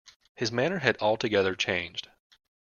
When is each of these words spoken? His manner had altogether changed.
His 0.33 0.51
manner 0.51 0.79
had 0.79 0.97
altogether 0.99 1.55
changed. 1.55 2.09